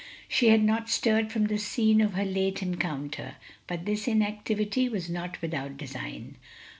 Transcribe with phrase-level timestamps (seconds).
[0.27, 3.35] She had not stirred from the scene of her late encounter,
[3.67, 6.37] but this inactivity was not without design.